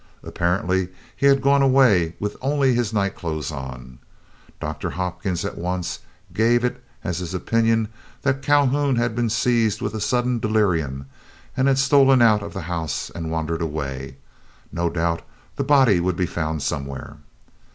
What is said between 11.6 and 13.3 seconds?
had stolen out of the house and